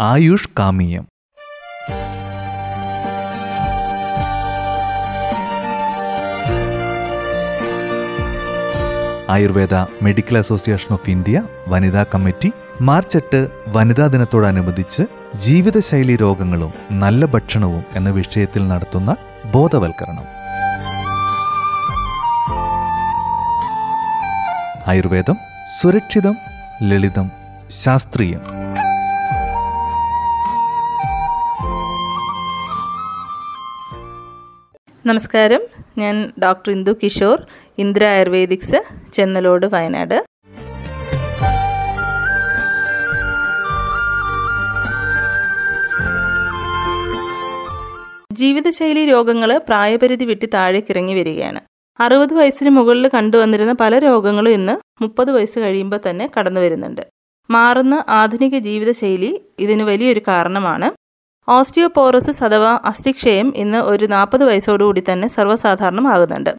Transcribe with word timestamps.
Ayush 0.00 0.48
കാമീയം. 0.58 1.06
Ayurveda 9.30 9.74
Medical 9.74 10.38
Association 10.38 10.92
of 10.92 11.10
India 11.10 11.42
വനിതാ 11.68 12.02
committee 12.02 12.52
March 12.80 13.16
എട്ട് 13.16 13.48
വനിതാ 13.68 14.06
ദിനത്തോടനുബന്ധിച്ച് 14.06 15.02
ജീവിതശൈലി 15.36 16.16
രോഗങ്ങളും 16.16 16.72
നല്ല 16.90 17.26
ഭക്ഷണവും 17.26 17.84
എന്ന 17.94 18.10
വിഷയത്തിൽ 18.10 18.68
നടത്തുന്ന 18.68 19.16
ബോധവൽക്കരണം. 19.44 20.24
ആയുർവേദം 24.88 25.36
സുരക്ഷിതം 25.80 26.36
ലളിതം 26.82 27.30
ശാസ്ത്രീയം. 27.70 28.59
നമസ്കാരം. 35.08 35.62
ഞാൻ 36.00 36.14
ഡോക്ടർ 36.42 36.70
ഇന്ദു 36.74 36.92
കിഷോർ 37.02 37.38
ഇന്ദിര 37.82 38.04
ആയുർവേദിക്സ് 38.14 38.78
ചെന്നലോട് 39.16 39.64
വയനാട്. 39.74 40.16
ജീവിതശൈലി 48.40 49.04
രോഗങ്ങൾ 49.12 49.52
പ്രായപരിധി 49.70 50.24
വിട്ട് 50.32 50.46
താഴേക്ക് 50.56 50.92
ഇറങ്ങി 50.94 51.16
വരികയാണ്. 51.20 51.62
അറുപത് 51.98 52.34
വയസ്സിന് 52.40 52.70
മുകളിൽ 52.78 53.08
കണ്ടുവന്നിരുന്ന 53.16 53.72
പല 53.84 53.94
രോഗങ്ങളും 54.08 54.52
ഇന്ന് 54.58 54.76
മുപ്പത് 55.04 55.32
വയസ്സ് 55.38 55.58
കഴിയുമ്പോൾ 55.66 56.02
തന്നെ 56.08 56.26
കടന്നു 56.36 56.62
വരുന്നുണ്ട് 56.66 57.04
മാറുന്ന 57.50 57.94
ആധുനിക 58.20 58.56
ജീവിതശൈലി 58.70 59.30
ഇതിന് 59.64 59.84
വലിയൊരു 59.92 60.22
കാരണമാണ്. 60.32 60.88
ഓസ്റ്റിയോപോറോസിസ് 61.48 62.44
അഥവാ 62.44 62.78
അസ്ഥിക്ഷയം 62.84 63.52
ഇന്ന് 63.56 63.78
ഒരു 63.78 64.06
നാൽപ്പത് 64.06 64.44
വയസ്സോടുകൂടി 64.44 65.02
തന്നെ 65.12 65.28
സർവസാധാരണമാകുന്നുണ്ട്. 65.28 66.52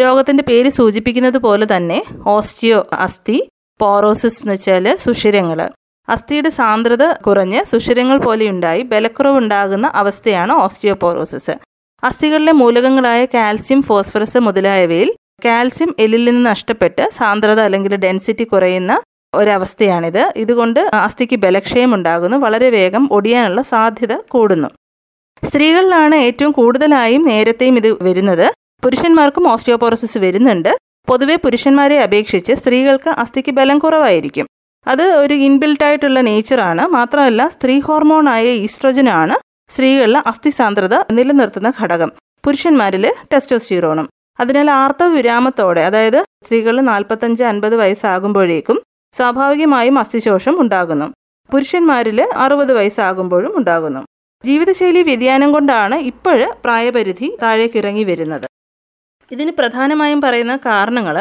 രോഗത്തിന്റെ 0.00 0.42
പേര് 0.42 0.68
സൂചിപ്പിക്കുന്നത് 0.68 1.38
പോലെ 1.38 1.66
തന്നെ 1.76 1.98
ഓസ്റ്റിയോ 2.26 2.86
അസ്ഥി 2.92 3.36
പോറോസിസ് 3.80 4.40
എന്ന് 4.42 4.52
വെച്ചാൽ 4.52 4.96
സുഷിരങ്ങൾ 4.96 5.60
അസ്ഥിയുടെ 6.08 6.50
സാന്ദ്രത 6.50 7.04
കുറഞ്ഞ് 7.26 7.64
സുഷിരങ്ങൾ 7.64 8.18
പോലെയുണ്ടായി 8.18 8.82
ബലക്കുറവുണ്ടാകുന്ന 8.82 9.86
അവസ്ഥയാണ് 9.94 10.52
ഓസ്റ്റിയോപോറോസിസ്. 10.52 11.54
അസ്ഥികളിലെ 12.02 12.52
മൂലകങ്ങളായ 12.52 13.24
കാൽസ്യം 13.24 13.82
ഫോസ്ഫറസ് 13.82 14.38
മുതലായവയിൽ 14.38 15.10
കാൽസ്യം 15.44 15.90
എല്ലിൽ 15.98 16.24
നിന്ന് 16.24 16.50
നഷ്ടപ്പെട്ട് 16.50 17.08
സാന്ദ്രത 17.16 17.60
അല്ലെങ്കിൽ 17.60 17.94
ഡെൻസിറ്റി 17.96 18.44
കുറയുന്ന 18.44 18.92
ഒരവസ്ഥയാണിത്. 19.36 20.32
ഇതുകൊണ്ട് 20.36 20.80
അസ്ഥിക്ക് 20.80 21.36
ബലക്ഷയം 21.36 21.94
ഉണ്ടാകുന്നു. 21.94 22.36
വളരെ 22.36 22.70
വേഗം 22.70 23.08
ഒടിയാനുള്ള 23.10 23.62
സാധ്യത 23.62 24.14
കൂടുന്നു. 24.16 24.68
സ്ത്രീകളിലാണ് 25.42 26.14
ഏറ്റവും 26.14 26.52
കൂടുതലായും 26.52 27.22
നേരത്തെയും 27.22 27.76
ഇത് 27.76 27.90
വരുന്നത്. 28.04 28.46
പുരുഷന്മാർക്കും 28.84 29.52
ഓസ്റ്റിയോപോറോസിസ് 29.52 30.18
വരുന്നുണ്ട്. 30.18 30.72
പൊതുവെ 31.08 31.36
പുരുഷന്മാരെ 31.36 32.02
അപേക്ഷിച്ച് 32.02 32.52
സ്ത്രീകൾക്ക് 32.52 33.10
അസ്ഥിക്ക് 33.10 33.52
ബലം 33.52 33.78
കുറവായിരിക്കും. 33.78 34.46
അത് 34.86 35.02
ഒരു 35.02 35.34
ഇൻബിൽട്ട് 35.34 35.84
ആയിട്ടുള്ള 35.84 36.20
നേച്ചറാണ് 36.20 36.86
മാത്രമല്ല 36.86 37.48
സ്ത്രീ 37.48 37.80
ഹോർമോണായ 37.80 38.46
ഈസ്ട്രോജനാണ് 38.64 39.36
സ്ത്രീകളിലെ 39.68 40.20
അസ്ഥി 40.26 40.50
സാന്ദ്രത 40.50 40.94
നിലനിർത്തുന്ന 41.12 41.72
ഘടകം. 41.82 42.12
പുരുഷന്മാരിൽ 42.44 43.04
ടെസ്റ്റോസ്റ്റിറോണും. 43.32 44.08
അതിനാൽ 44.40 44.68
ആർത്തവ 44.70 45.06
വിരാമത്തോടെ 45.06 45.80
അതായത് 45.80 46.18
സ്ത്രീകളിൽ 46.44 46.80
നാൽപ്പത്തഞ്ച് 46.80 47.44
അൻപത് 47.44 47.76
വയസ്സാകുമ്പോഴേക്കും 47.76 48.78
സ്വാഭാവികമായും 49.16 49.98
അസ്ഥിശോഷം 49.98 50.60
ഉണ്ടാകുന്നു. 50.60 51.06
പുരുഷന്മാരിൽ 51.52 52.22
അറുപത് 52.22 52.72
വയസ്സാകുമ്പോഴും 52.72 53.52
ഉണ്ടാകുന്നു. 53.58 54.00
ജീവിതശൈലി 54.44 55.02
വ്യതിയാനം 55.02 55.52
കൊണ്ടാണ് 55.52 55.94
ഇപ്പോൾ 55.94 56.52
പ്രായപരിധി 56.64 57.36
താഴേക്കിറങ്ങി 57.42 58.04
വരുന്നത്. 58.04 58.46
ഇതിന് 59.32 59.52
പ്രധാനമായും 59.52 60.20
പറയുന്ന 60.20 60.56
കാരണങ്ങൾ 60.56 61.16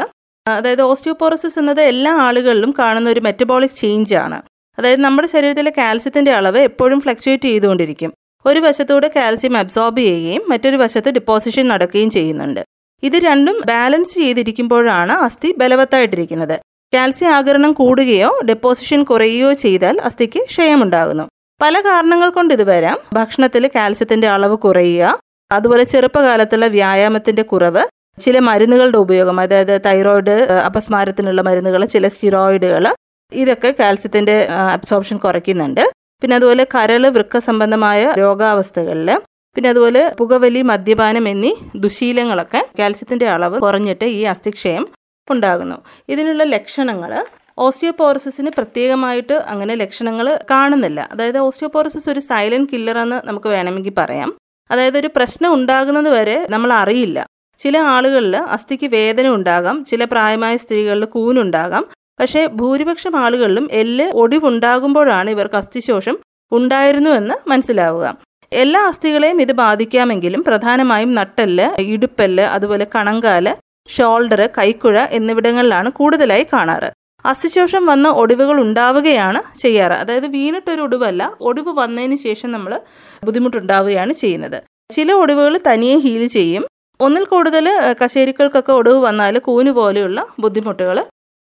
അതായത് 0.48 0.82
ഓസ്റ്റിയോപോറോസിസ് 0.82 1.60
എന്നത് 1.60 1.82
എല്ലാ 1.82 2.12
ആളുകളിലും 2.26 2.74
കാണുന്ന 2.80 3.10
ഒരു 3.10 3.20
മെറ്റബോളിക് 3.20 3.78
ചേഞ്ച് 3.82 4.16
ആണ് 4.16 4.38
അതായത് 4.78 5.02
നമ്മുടെ 5.02 5.28
ശരീരത്തിലെ 5.28 5.72
കാൽസ്യത്തിന്റെ 5.78 6.32
അളവ് 6.32 6.58
എപ്പോഴും 6.58 7.02
ഫ്ലക്ച്വേറ്റ് 7.02 7.44
ചെയ്തുകൊണ്ടിരിക്കും. 7.44 8.12
ഒരു 8.46 8.60
വശത്തൂടെ 8.60 9.08
കാൽസ്യം 9.16 9.58
അബ്സോർബ് 9.58 10.00
ചെയ്യുകയും 10.00 10.44
മറ്റൊരു 10.50 10.78
വശത്ത് 10.78 11.10
ഡിപ്പോസിഷൻ 11.10 11.68
നടക്കുകയും 11.68 12.10
ചെയ്യുന്നുണ്ട്. 12.10 12.62
ഇത് 13.04 13.18
രണ്ടും 13.28 13.62
ബാലൻസ് 13.66 14.16
ചെയ്തിരിക്കുമ്പോഴാണ് 14.16 15.14
അസ്ഥി 15.28 15.50
ബലവത്തായിട്ടിരിക്കുന്നത്. 15.58 16.58
കാൽസ്യം 16.94 17.36
ആകരണം 17.36 17.74
കൂടുകയോ 17.74 18.40
ഡെപ്പോസിഷൻ 18.46 19.04
കുറയുകയോ 19.04 19.54
ചെയ്താൽ 19.54 20.02
അസ്ഥിക്ക് 20.02 20.40
ക്ഷയമുണ്ടാകുന്നു. 20.40 21.24
പല 21.62 21.80
കാരണങ്ങൾ 21.80 22.30
കൊണ്ട് 22.30 22.54
ഇത് 22.54 22.64
വരാം. 22.64 22.98
ഭക്ഷണത്തിൽ 23.14 23.68
കാൽസ്യത്തിന്റെ 23.76 24.28
അളവ് 24.28 24.56
കുറയുക 24.58 25.20
അതുപോലെ 25.52 25.84
ചെറുപ്പകാലത്തുള്ള 25.84 26.68
വ്യായാമത്തിന്റെ 26.68 27.42
കുറവ് 27.42 27.84
ചില 28.22 28.40
മരുന്നുകളുടെ 28.40 28.98
ഉപയോഗം 28.98 29.40
അതായത് 29.40 29.82
തൈറോയിഡ് 29.86 30.36
അപസ്മാരത്തിനുള്ള 30.66 31.42
മരുന്നുകൾ 31.42 31.86
ചില 31.86 32.08
സ്റ്റിറോയിഡുകൾ 32.08 32.86
ഇതൊക്കെ 33.32 33.74
കാൽസ്യത്തിന്റെ 33.80 34.36
അബ്സോർപ്ഷൻ 34.74 35.18
കുറയ്ക്കുന്നുണ്ട്. 35.18 35.84
പിന്നെ 36.22 36.36
അതുപോലെ 36.36 36.64
കരൾ 36.76 37.08
വൃക്ക 37.08 37.40
സംബന്ധമായ 37.40 38.14
രോഗാവസ്ഥകളിൽ 38.18 39.10
പിന്നെ 39.56 39.70
അതുപോലെ 39.70 40.16
പുകവലി 40.20 40.62
മദ്യപാനം 40.62 41.30
എന്നീ 41.30 41.52
ദുശീലങ്ങളൊക്കെ 41.76 42.62
കാൽസ്യത്തിന്റെ 42.80 43.28
അളവ് 43.30 43.60
കുറഞ്ഞിട്ട് 43.60 44.06
ഈ 44.06 44.22
അസ്ഥിക്ഷയം 44.24 44.86
ഉണ്ടാകുന്നു 45.32 45.76
ഇതിനുള്ള 46.10 46.44
ലക്ഷണങ്ങൾ 46.44 47.26
ഓസ്റ്റിയോപോറസിന് 47.58 48.50
പ്രത്യേകമായിട്ട് 48.50 49.34
അങ്ങനെ 49.34 49.76
ലക്ഷണങ്ങൾ 49.76 50.40
കാണുന്നില്ല. 50.52 51.10
അതായത് 51.12 51.38
ഓസ്റ്റിയോപോറസിസ് 51.38 52.10
ഒരു 52.10 52.20
സൈലന്റ് 52.20 52.70
കില്ലർ 52.74 52.98
എന്ന് 52.98 53.28
നമുക്ക് 53.28 53.48
വേണമെങ്കിൽ 53.48 53.94
പറയാം. 53.98 54.38
അതായത് 54.72 54.98
ഒരു 54.98 55.10
പ്രശ്നം 55.16 55.54
ഉണ്ടാകുന്നത് 55.54 56.10
വരെ 56.10 56.48
നമ്മൾ 56.50 56.74
അറിയില്ല. 56.74 57.26
ചില 57.58 57.78
ആളുകളിൽ 57.78 58.38
അസ്ഥിക്ക് 58.38 58.86
വേദന 58.86 59.28
ഉണ്ടാകാം 59.28 59.86
ചില 59.86 60.04
പ്രായമായ 60.04 60.58
സ്ത്രീകളിൽ 60.58 61.06
കൂനുണ്ടാകാം. 61.06 61.86
പക്ഷേ 62.20 62.46
ഭൂരിപക്ഷം 62.46 63.16
ആളുകളിലും 63.16 63.68
എല്ല് 63.72 64.12
ഒടിവുണ്ടാകുമ്പോഴാണ് 64.14 65.30
ഇവർക്ക് 65.30 65.56
അസ്ഥിശോഷം 65.56 66.20
ഉണ്ടായിരുന്നുവെന്ന് 66.52 67.50
മനസ്സിലാവുക. 67.50 68.18
എല്ലാ 68.54 68.88
അസ്ഥികളെയും 68.88 69.42
ഇത് 69.42 69.52
ബാധിക്കാമെങ്കിലും 69.52 70.44
പ്രധാനമായും 70.44 71.16
നട്ടെല്ല് 71.16 71.82
ഇടുപ്പെല്ല് 71.82 72.44
അതുപോലെ 72.44 72.88
കണങ്കാൽ 72.96 73.58
ഷോൾഡർ 73.90 74.42
കൈക്കുഴ 74.58 74.98
എന്നിവിടങ്ങളിലാണ് 75.18 75.90
കൂടുതലായി 75.92 76.46
കാണാറ്. 76.54 76.90
അസ്ഥിശോഷം 77.26 77.86
വന്ന 77.86 78.08
ഒടിവുകൾ 78.22 78.58
ഉണ്ടാവുകയാണ് 78.60 79.40
ചെയ്യാറ്. 79.60 79.94
അതായത് 79.94 80.28
വീണിട്ടൊരു 80.28 80.82
ഒടിവല്ല 80.82 81.36
ഒടിവ് 81.42 81.72
വന്നതിന് 81.80 82.16
ശേഷം 82.16 82.52
നമ്മൾ 82.52 82.82
ബുദ്ധിമുട്ടുണ്ടാവുകയാണ് 83.26 84.14
ചെയ്യുന്നത്. 84.14 84.58
ചില 84.96 85.12
ഒടിവുകൾ 85.14 85.60
തനിയെ 85.68 85.98
ഹീൽ 85.98 86.28
ചെയ്യും. 86.28 86.66
ഒന്നിൽ 87.00 87.24
കൂടുതൽ 87.26 87.66
കശേരികൾക്കൊക്കെ 88.02 88.72
ഒടിവ് 88.72 89.00
വന്നാൽ 89.06 89.40
കൂന് 89.40 89.70
പോലെയുള്ള 89.70 90.20
ബുദ്ധിമുട്ടുകൾ 90.40 90.98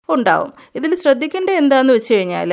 ഉണ്ടാവും. 0.10 0.50
ഇതിൽ 0.76 0.96
ശ്രദ്ധിക്കേണ്ട 0.96 1.50
എന്താന്ന് 1.50 1.94
വെച്ച് 1.94 2.14
കഴിഞ്ഞാൽ 2.14 2.52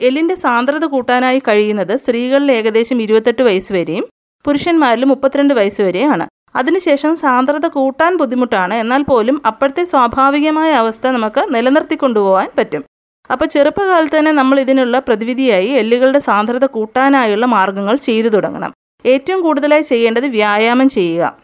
എല്ലിന്റെ 0.00 0.34
സാന്ദ്രത 0.34 0.84
കൂട്ടാനായി 0.84 1.40
കഴിയുന്നത് 1.48 1.96
സ്ത്രീകളിൽ 1.96 2.52
ഏകദേശം 2.52 3.02
ഇരുപത്തെട്ട് 3.02 3.42
വയസ്സ് 3.42 3.72
വരെയും 3.72 4.04
പുരുഷന്മാരിൽ 4.44 5.04
മുപ്പത്തിരണ്ട് 5.04 5.54
വയസ്സ് 5.54 5.82
വരെയാണ്. 5.82 6.26
അതിനുശേഷം 6.56 7.16
സാന്ദ്രത 7.16 7.66
കൂട്ടാൻ 7.66 8.16
ബുദ്ധിമുട്ടാണ്. 8.16 8.74
എന്നാൽ 8.74 9.02
പോലും 9.02 9.42
അപ്പോഴത്തെ 9.46 9.84
സ്വാഭാവികമായ 9.84 10.70
അവസ്ഥ 10.72 11.06
നമുക്ക് 11.06 11.54
നിലനിർത്തിക്കൊണ്ടുപോകാൻ 11.54 12.50
പറ്റും. 12.58 12.84
അപ്പോൾ 13.32 13.44
ചെറുപ്പകാലത്ത് 13.44 14.18
തന്നെ 14.18 14.32
നമ്മൾ 14.32 14.60
ഇതിനുള്ള 14.60 14.98
പ്രതിവിധിയായി 14.98 15.66
എല്ലുകളുടെ 15.66 16.18
സാന്ദ്രത 16.18 16.64
കൂട്ടാനായുള്ള 16.64 17.46
മാർഗങ്ങൾ 17.46 17.96
ചെയ്തു 17.96 18.28
തുടങ്ങണം. 18.28 18.72
ഏറ്റവും 19.06 19.40
കൂടുതലായി 19.42 19.82
ചെയ്യേണ്ടത് 19.82 20.26
വ്യായാമം 20.26 20.88
ചെയ്യുക. 20.88 21.38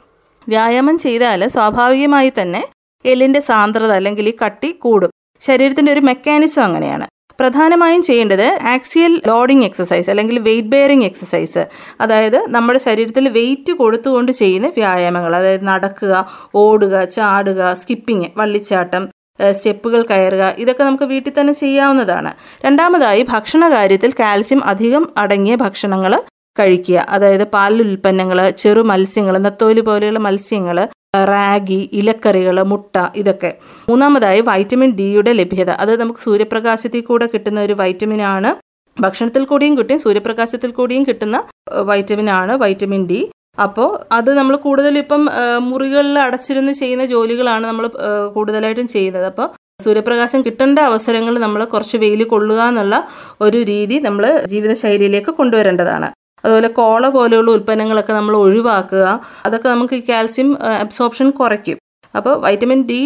വ്യായാമം 0.48 0.98
ചെയ്താൽ 0.98 1.48
സ്വാഭാവികമായി 1.48 2.32
തന്നെ 2.40 2.62
എല്ലിന്റെ 3.04 3.40
സാന്ദ്രത 3.40 3.92
അല്ലെങ്കിൽ 3.92 4.28
ഈ 4.28 4.34
കട്ടി 4.44 4.70
കൂടും. 4.70 5.10
ശരീരത്തിന്റെ 5.40 5.92
ഒരു 5.92 6.00
മെക്കാനിസം 6.00 6.62
അങ്ങനെയാണ്. 6.62 7.06
പ്രധാനമായും 7.40 8.02
ചെയ്യേണ്ടത് 8.02 8.46
ആക്സിയൽ 8.74 9.12
ലോഡിംഗ് 9.26 9.64
എക്സസൈസ് 9.64 10.10
അല്ലെങ്കിൽ 10.10 10.38
വെയിറ്റ് 10.38 10.68
ബെയറിംഗ് 10.68 11.04
എക്സസൈസ് 11.04 11.62
അതായത് 12.00 12.38
നമ്മുടെ 12.48 12.78
ശരീരത്തിൽ 12.78 13.28
വെയിറ്റ് 13.28 13.72
കൊടുത്തുകൊണ്ട് 13.72 14.32
ചെയ്യുന്ന 14.32 14.70
വ്യായാമങ്ങൾ. 14.76 15.36
അതായത് 15.36 15.66
നടക്കുക 15.66 16.14
ഓടുക 16.54 17.04
ചാടുക 17.16 17.72
സ്കിപ്പിങ് 17.72 18.28
വള്ളിച്ചാട്ടം 18.36 19.04
സ്റ്റെപ്പുകൾ 19.52 20.00
കയറുക 20.10 20.44
ഇതൊക്കെ 20.58 20.82
നമുക്ക് 20.84 21.04
വീട്ടിൽ 21.04 21.32
തന്നെ 21.38 21.52
ചെയ്യാവുന്നതാണ്. 21.52 22.30
രണ്ടാമതായി 22.64 23.22
ഭക്ഷണ 23.28 23.62
കാര്യത്തിൽ 23.74 24.10
കാൽസ്യം 24.20 24.60
അധികം 24.64 25.04
അടങ്ങിയ 25.16 25.54
ഭക്ഷണങ്ങൾ 25.54 26.12
കഴിക്കുക. 26.58 26.98
അതായത് 27.08 27.44
പാലുൽപ്പന്നങ്ങൾ 27.54 28.38
ചെറു 28.62 28.82
മത്സ്യങ്ങൾ 28.90 29.38
നത്തോലി 29.38 29.80
പോലെയുള്ള 29.80 30.18
മത്സ്യങ്ങൾ 30.18 30.78
റാഗി 31.30 31.78
ഇലക്കറികൾ 31.98 32.58
മുട്ട 32.72 32.96
ഇതൊക്കെ. 33.20 33.50
മൂന്നാമതായി 33.88 34.40
വൈറ്റമിൻ 34.50 34.90
ഡിയുടെ 34.98 35.32
ലഭ്യത. 35.40 35.70
അത് 35.82 35.92
നമുക്ക് 36.02 36.20
സൂര്യപ്രകാശത്തിൽ 36.26 37.02
കൂടെ 37.08 37.26
കിട്ടുന്ന 37.32 37.58
ഒരു 37.66 37.74
വൈറ്റമിൻ 37.80 38.20
ആണ് 38.34 38.50
ഭക്ഷണത്തിൽ 38.96 39.42
കൂടിയും 39.50 39.74
കിട്ടും 39.78 39.98
സൂര്യപ്രകാശത്തിൽ 40.04 40.70
കൂടിയും 40.78 41.04
കിട്ടുന്ന 41.08 41.36
വൈറ്റമിൻ 41.90 42.28
ആണ് 42.38 42.54
വൈറ്റമിൻ 42.62 43.02
ഡി. 43.10 43.20
അപ്പോൾ 43.64 43.88
അത് 44.18 44.30
നമ്മൾ 44.38 44.54
കൂടുതലും 44.66 45.00
ഇപ്പം 45.04 45.22
മുറികളിൽ 45.70 46.16
അടച്ചിരുന്ന് 46.26 46.72
ചെയ്യുന്ന 46.80 47.04
ജോലികളാണ് 47.12 47.64
നമ്മൾ 47.70 47.86
കൂടുതലായിട്ടും 48.36 48.88
ചെയ്യുന്നത്. 48.94 49.26
അപ്പോൾ 49.32 49.48
സൂര്യപ്രകാശം 49.84 50.40
കിട്ടേണ്ട 50.46 50.78
അവസരങ്ങൾ 50.90 51.34
നമ്മൾ 51.44 51.60
കുറച്ച് 51.74 51.96
വെയിൽ 52.04 52.22
കൊള്ളുക 52.32 52.60
എന്നുള്ള 52.72 52.96
ഒരു 53.46 53.60
രീതി 53.70 53.98
നമ്മൾ 54.06 54.24
ജീവിതശൈലിയിലേക്ക് 54.52 55.32
കൊണ്ടുവരേണ്ടതാണ്. 55.40 56.08
അതുപോലെ 56.44 56.68
കോള 56.80 57.08
പോലെയുള്ള 57.08 57.50
ഉൽപ്പന്നങ്ങളൊക്കെ 57.56 58.12
നമ്മൾ 58.12 58.36
ഒഴിവാക്കുക. 58.44 59.04
അതൊക്കെ 59.46 59.68
നമുക്ക് 59.68 59.98
കാൽസ്യം 60.08 60.50
അബ്സോർപ്ഷൻ 60.84 61.30
കുറയ്ക്കും. 61.40 61.78
അപ്പോൾ 62.14 62.34
വൈറ്റമിൻ 62.46 62.80
ഡി 62.90 63.00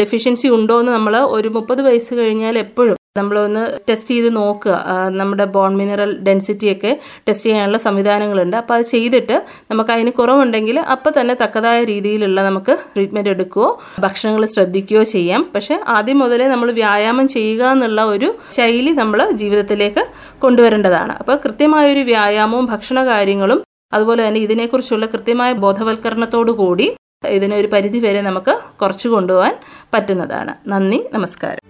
ഡെഫിഷ്യൻസി 0.00 0.48
ഉണ്ടോ 0.48 0.76
എന്ന് 0.80 0.92
നമ്മൾ 0.92 1.16
ഒരു 1.36 1.48
മുപ്പത് 1.48 1.82
വയസ്സ് 1.88 2.14
കഴിഞ്ഞാൽ 2.20 2.58
എപ്പോഴും 2.58 2.97
നമ്മളൊന്ന് 3.18 3.62
ടെസ്റ്റ് 3.88 4.10
ചെയ്ത് 4.14 4.30
നോക്കുക. 4.38 4.74
നമ്മുടെ 5.20 5.46
ബോൺ 5.54 5.72
മിനറൽ 5.80 6.12
ഡെൻസിറ്റി 6.26 6.66
ഒക്കെ 6.74 6.92
ടെസ്റ്റ് 7.26 7.46
ചെയ്യാനുള്ള 7.48 7.78
സംവിധാനങ്ങളുണ്ട്. 7.86 8.56
അപ്പോൾ 8.62 8.74
അത് 8.78 8.86
ചെയ്തിട്ട് 8.94 9.36
നമുക്ക് 9.70 9.92
അതിന് 9.96 10.12
കുറവുണ്ടെങ്കിൽ 10.18 10.78
അപ്പോൾ 10.94 11.12
തന്നെ 11.18 11.36
തക്കതായ 11.42 11.78
രീതിയിലുള്ള 11.92 12.38
നമുക്ക് 12.48 12.76
ട്രീറ്റ്മെന്റ് 12.94 13.32
എടുക്കുകയോ 13.34 13.68
ഭക്ഷണങ്ങൾ 14.06 14.44
ശ്രദ്ധിക്കുകയോ 14.54 15.02
ചെയ്യാം. 15.14 15.42
പക്ഷേ 15.54 15.76
ആദ്യം 15.96 16.20
മുതലേ 16.24 16.48
നമ്മൾ 16.54 16.70
വ്യായാമം 16.80 17.28
ചെയ്യുക 17.36 17.64
എന്നുള്ള 17.76 18.04
ഒരു 18.14 18.30
ശൈലി 18.58 18.92
നമ്മൾ 19.00 19.18
ജീവിതത്തിലേക്ക് 19.42 20.04
കൊണ്ടുവരേണ്ടതാണ്. 20.44 21.14
അപ്പോൾ 21.22 21.36
കൃത്യമായൊരു 21.46 22.04
വ്യായാമവും 22.12 22.66
ഭക്ഷണ 22.74 22.98
കാര്യങ്ങളും 23.12 23.60
അതുപോലെ 23.96 24.20
തന്നെ 24.28 24.40
ഇതിനെക്കുറിച്ചുള്ള 24.46 25.06
കൃത്യമായ 25.06 25.52
ബോധവൽക്കരണത്തോടു 25.64 26.52
കൂടി 26.62 26.88
ഇതിനൊരു 27.36 27.68
പരിധി 27.72 27.98
വരെ 28.04 28.20
നമുക്ക് 28.26 28.54
കുറച്ചു 28.80 29.08
കൊണ്ടുപോകാൻ 29.08 29.54
പറ്റുന്നതാണ്. 29.94 30.54
നന്ദി 30.72 31.00
നമസ്കാരം. 31.12 31.64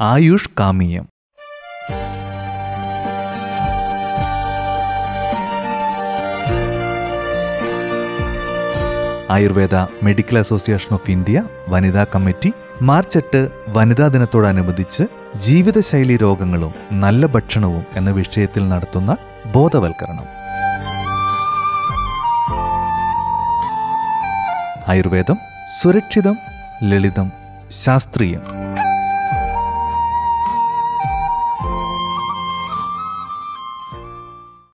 Ayush 0.00 0.48
കാമീയം. 0.60 1.08
Ayurveda 9.30 9.74
Medical 9.74 10.38
Association 10.38 10.94
of 10.94 11.10
India 11.10 11.44
വനിതാ 11.68 12.06
കമ്മിറ്റി 12.14 12.52
മാർച്ച് 12.82 13.18
എട്ട് 13.18 13.48
വനിതാ 13.68 14.06
ദിനത്തോടനുബന്ധിച്ച് 14.08 15.02
ജീവിതശൈലി 15.36 16.16
രോഗങ്ങളും 16.16 16.74
നല്ല 16.92 17.26
ഭക്ഷണവും 17.26 17.84
എന്ന 17.96 18.10
വിഷയത്തിൽ 18.10 18.68
നടത്തുന്ന 18.68 19.16
ബോധവൽക്കരണം. 19.46 20.26
ആയുർവേദം 24.88 25.36
സുരക്ഷിതം 25.82 26.36
ലളിതം 26.82 27.32
ശാസ്ത്രീയം. 27.70 28.59